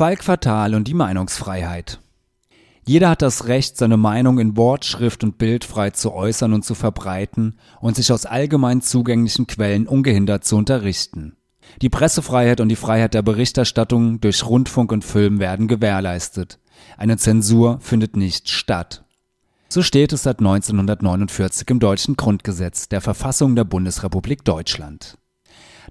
Falk 0.00 0.24
Fatal 0.24 0.74
und 0.74 0.88
die 0.88 0.94
Meinungsfreiheit. 0.94 2.00
Jeder 2.86 3.10
hat 3.10 3.20
das 3.20 3.48
Recht, 3.48 3.76
seine 3.76 3.98
Meinung 3.98 4.38
in 4.38 4.56
Wort, 4.56 4.86
Schrift 4.86 5.22
und 5.22 5.36
Bild 5.36 5.62
frei 5.62 5.90
zu 5.90 6.14
äußern 6.14 6.54
und 6.54 6.64
zu 6.64 6.74
verbreiten 6.74 7.58
und 7.82 7.96
sich 7.96 8.10
aus 8.10 8.24
allgemein 8.24 8.80
zugänglichen 8.80 9.46
Quellen 9.46 9.86
ungehindert 9.86 10.42
zu 10.46 10.56
unterrichten. 10.56 11.36
Die 11.82 11.90
Pressefreiheit 11.90 12.62
und 12.62 12.70
die 12.70 12.76
Freiheit 12.76 13.12
der 13.12 13.20
Berichterstattung 13.20 14.22
durch 14.22 14.46
Rundfunk 14.46 14.90
und 14.90 15.04
Film 15.04 15.38
werden 15.38 15.68
gewährleistet. 15.68 16.58
Eine 16.96 17.18
Zensur 17.18 17.78
findet 17.80 18.16
nicht 18.16 18.48
statt. 18.48 19.04
So 19.68 19.82
steht 19.82 20.14
es 20.14 20.22
seit 20.22 20.38
1949 20.38 21.68
im 21.68 21.78
deutschen 21.78 22.16
Grundgesetz, 22.16 22.88
der 22.88 23.02
Verfassung 23.02 23.54
der 23.54 23.64
Bundesrepublik 23.64 24.46
Deutschland. 24.46 25.18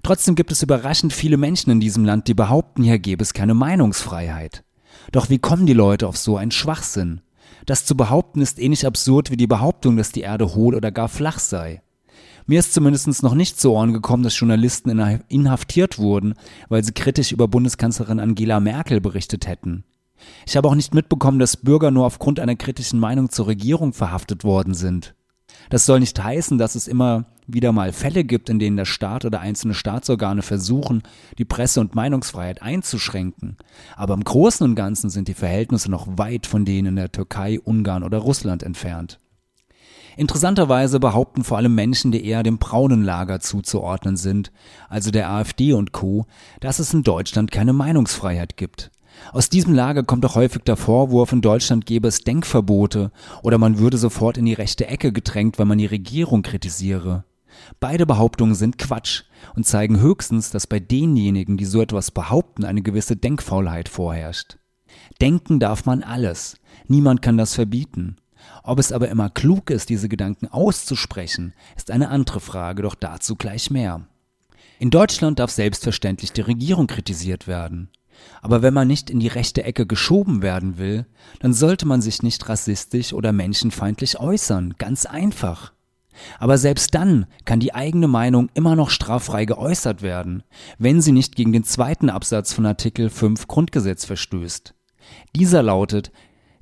Trotzdem 0.02 0.34
gibt 0.34 0.52
es 0.52 0.62
überraschend 0.62 1.12
viele 1.12 1.36
Menschen 1.36 1.70
in 1.70 1.80
diesem 1.80 2.04
Land, 2.04 2.28
die 2.28 2.34
behaupten, 2.34 2.82
hier 2.82 2.98
gäbe 2.98 3.22
es 3.22 3.34
keine 3.34 3.54
Meinungsfreiheit. 3.54 4.64
Doch 5.12 5.28
wie 5.28 5.38
kommen 5.38 5.66
die 5.66 5.72
Leute 5.72 6.08
auf 6.08 6.16
so 6.16 6.36
einen 6.36 6.50
Schwachsinn? 6.50 7.20
Das 7.66 7.84
zu 7.84 7.96
behaupten 7.96 8.40
ist 8.40 8.58
ähnlich 8.58 8.86
absurd 8.86 9.30
wie 9.30 9.36
die 9.36 9.46
Behauptung, 9.46 9.96
dass 9.96 10.12
die 10.12 10.22
Erde 10.22 10.54
hohl 10.54 10.74
oder 10.74 10.90
gar 10.90 11.08
flach 11.08 11.38
sei. 11.38 11.82
Mir 12.46 12.58
ist 12.58 12.72
zumindest 12.72 13.22
noch 13.22 13.34
nicht 13.34 13.60
zu 13.60 13.70
Ohren 13.72 13.92
gekommen, 13.92 14.22
dass 14.22 14.38
Journalisten 14.38 14.90
inhaftiert 15.28 15.98
wurden, 15.98 16.34
weil 16.68 16.82
sie 16.82 16.92
kritisch 16.92 17.32
über 17.32 17.46
Bundeskanzlerin 17.46 18.18
Angela 18.18 18.58
Merkel 18.60 19.00
berichtet 19.00 19.46
hätten. 19.46 19.84
Ich 20.46 20.56
habe 20.56 20.68
auch 20.68 20.74
nicht 20.74 20.94
mitbekommen, 20.94 21.38
dass 21.38 21.56
Bürger 21.56 21.90
nur 21.90 22.06
aufgrund 22.06 22.40
einer 22.40 22.56
kritischen 22.56 22.98
Meinung 22.98 23.30
zur 23.30 23.46
Regierung 23.46 23.92
verhaftet 23.92 24.42
worden 24.44 24.74
sind. 24.74 25.14
Das 25.68 25.86
soll 25.86 26.00
nicht 26.00 26.22
heißen, 26.22 26.58
dass 26.58 26.74
es 26.74 26.88
immer 26.88 27.26
wieder 27.52 27.72
mal 27.72 27.92
Fälle 27.92 28.24
gibt, 28.24 28.48
in 28.48 28.58
denen 28.58 28.76
der 28.76 28.84
Staat 28.84 29.24
oder 29.24 29.40
einzelne 29.40 29.74
Staatsorgane 29.74 30.42
versuchen, 30.42 31.02
die 31.38 31.44
Presse- 31.44 31.80
und 31.80 31.94
Meinungsfreiheit 31.94 32.62
einzuschränken. 32.62 33.56
Aber 33.96 34.14
im 34.14 34.24
Großen 34.24 34.64
und 34.64 34.74
Ganzen 34.74 35.10
sind 35.10 35.28
die 35.28 35.34
Verhältnisse 35.34 35.90
noch 35.90 36.06
weit 36.18 36.46
von 36.46 36.64
denen 36.64 36.88
in 36.88 36.96
der 36.96 37.12
Türkei, 37.12 37.58
Ungarn 37.60 38.02
oder 38.02 38.18
Russland 38.18 38.62
entfernt. 38.62 39.20
Interessanterweise 40.16 41.00
behaupten 41.00 41.44
vor 41.44 41.56
allem 41.56 41.74
Menschen, 41.74 42.12
die 42.12 42.24
eher 42.24 42.42
dem 42.42 42.58
braunen 42.58 43.02
Lager 43.02 43.40
zuzuordnen 43.40 44.16
sind, 44.16 44.52
also 44.88 45.10
der 45.10 45.30
AfD 45.30 45.72
und 45.72 45.92
Co., 45.92 46.26
dass 46.60 46.78
es 46.78 46.92
in 46.92 47.02
Deutschland 47.02 47.50
keine 47.50 47.72
Meinungsfreiheit 47.72 48.56
gibt. 48.56 48.90
Aus 49.32 49.48
diesem 49.48 49.74
Lager 49.74 50.02
kommt 50.02 50.24
auch 50.24 50.34
häufig 50.34 50.62
der 50.62 50.76
Vorwurf, 50.76 51.32
in 51.32 51.40
Deutschland 51.40 51.86
gäbe 51.86 52.08
es 52.08 52.22
Denkverbote 52.22 53.12
oder 53.42 53.58
man 53.58 53.78
würde 53.78 53.98
sofort 53.98 54.38
in 54.38 54.46
die 54.46 54.54
rechte 54.54 54.86
Ecke 54.86 55.12
gedrängt, 55.12 55.58
wenn 55.58 55.68
man 55.68 55.78
die 55.78 55.86
Regierung 55.86 56.42
kritisiere. 56.42 57.24
Beide 57.80 58.06
Behauptungen 58.06 58.54
sind 58.54 58.78
Quatsch 58.78 59.24
und 59.54 59.66
zeigen 59.66 60.00
höchstens, 60.00 60.50
dass 60.50 60.66
bei 60.66 60.80
denjenigen, 60.80 61.56
die 61.56 61.64
so 61.64 61.80
etwas 61.80 62.10
behaupten, 62.10 62.64
eine 62.64 62.82
gewisse 62.82 63.16
Denkfaulheit 63.16 63.88
vorherrscht. 63.88 64.58
Denken 65.20 65.60
darf 65.60 65.86
man 65.86 66.02
alles, 66.02 66.56
niemand 66.88 67.22
kann 67.22 67.36
das 67.36 67.54
verbieten. 67.54 68.16
Ob 68.62 68.78
es 68.78 68.92
aber 68.92 69.08
immer 69.08 69.30
klug 69.30 69.70
ist, 69.70 69.88
diese 69.88 70.08
Gedanken 70.08 70.48
auszusprechen, 70.48 71.54
ist 71.76 71.90
eine 71.90 72.08
andere 72.08 72.40
Frage, 72.40 72.82
doch 72.82 72.94
dazu 72.94 73.36
gleich 73.36 73.70
mehr. 73.70 74.06
In 74.78 74.90
Deutschland 74.90 75.38
darf 75.38 75.50
selbstverständlich 75.50 76.32
die 76.32 76.40
Regierung 76.40 76.86
kritisiert 76.86 77.46
werden. 77.46 77.90
Aber 78.42 78.62
wenn 78.62 78.74
man 78.74 78.88
nicht 78.88 79.10
in 79.10 79.20
die 79.20 79.28
rechte 79.28 79.62
Ecke 79.64 79.86
geschoben 79.86 80.42
werden 80.42 80.78
will, 80.78 81.06
dann 81.40 81.52
sollte 81.52 81.86
man 81.86 82.02
sich 82.02 82.22
nicht 82.22 82.48
rassistisch 82.48 83.12
oder 83.12 83.32
menschenfeindlich 83.32 84.18
äußern, 84.18 84.74
ganz 84.78 85.06
einfach. 85.06 85.72
Aber 86.38 86.58
selbst 86.58 86.94
dann 86.94 87.26
kann 87.44 87.60
die 87.60 87.74
eigene 87.74 88.08
Meinung 88.08 88.48
immer 88.54 88.76
noch 88.76 88.90
straffrei 88.90 89.44
geäußert 89.44 90.02
werden, 90.02 90.42
wenn 90.78 91.00
sie 91.00 91.12
nicht 91.12 91.36
gegen 91.36 91.52
den 91.52 91.64
zweiten 91.64 92.10
Absatz 92.10 92.52
von 92.52 92.66
Artikel 92.66 93.10
5 93.10 93.46
Grundgesetz 93.48 94.04
verstößt. 94.04 94.74
Dieser 95.34 95.62
lautet, 95.62 96.12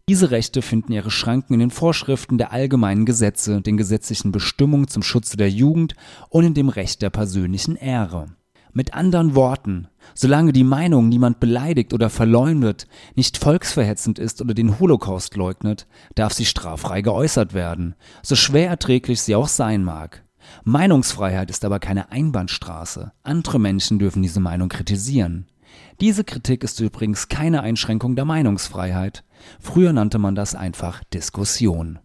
diese 0.09 0.31
Rechte 0.31 0.62
finden 0.62 0.92
ihre 0.92 1.11
Schranken 1.11 1.53
in 1.55 1.61
den 1.61 1.70
Vorschriften 1.70 2.39
der 2.39 2.51
allgemeinen 2.51 3.05
Gesetze, 3.05 3.61
den 3.61 3.77
gesetzlichen 3.77 4.33
Bestimmungen 4.33 4.89
zum 4.89 5.03
Schutze 5.03 5.36
der 5.36 5.51
Jugend 5.51 5.95
und 6.30 6.45
in 6.45 6.55
dem 6.55 6.70
Recht 6.70 7.02
der 7.02 7.11
persönlichen 7.11 7.77
Ehre. 7.77 8.37
Mit 8.78 8.94
anderen 8.94 9.34
Worten, 9.34 9.89
solange 10.14 10.52
die 10.52 10.62
Meinung 10.62 11.08
niemand 11.08 11.40
beleidigt 11.40 11.92
oder 11.92 12.11
verleumdet, 12.11 12.86
nicht 13.16 13.36
volksverhetzend 13.36 14.20
ist 14.20 14.40
oder 14.40 14.55
den 14.55 14.78
Holocaust 14.78 15.34
leugnet, 15.34 15.89
darf 16.14 16.33
sie 16.33 16.44
straffrei 16.44 17.02
geäußert 17.02 17.55
werden, 17.55 17.96
so 18.22 18.36
schwer 18.36 18.68
erträglich 18.68 19.20
sie 19.20 19.34
auch 19.34 19.48
sein 19.48 19.83
mag. 19.83 20.22
Meinungsfreiheit 20.62 21.50
ist 21.50 21.64
aber 21.64 21.80
keine 21.80 22.12
Einbahnstraße. 22.12 23.11
Andere 23.24 23.58
Menschen 23.58 23.98
dürfen 23.98 24.22
diese 24.22 24.38
Meinung 24.38 24.68
kritisieren. 24.68 25.48
Diese 26.00 26.22
Kritik 26.22 26.62
ist 26.62 26.78
übrigens 26.78 27.27
keine 27.27 27.62
Einschränkung 27.62 28.14
der 28.14 28.27
Meinungsfreiheit. 28.27 29.24
Früher 29.58 29.92
nannte 29.92 30.20
man 30.20 30.36
das 30.36 30.55
einfach 30.55 31.02
Diskussion. 31.12 31.98